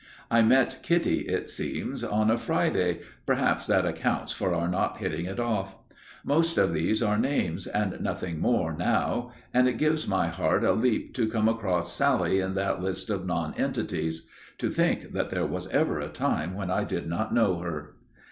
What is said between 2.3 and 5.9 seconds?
a Friday perhaps that accounts for our not hitting it off!)